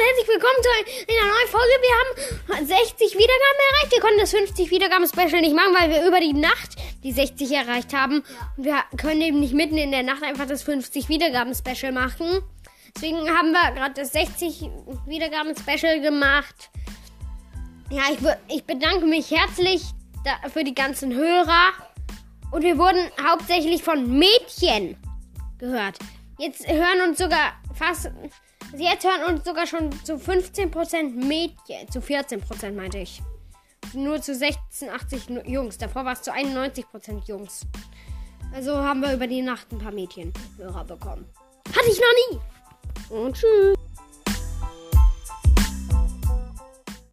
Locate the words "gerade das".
13.72-14.12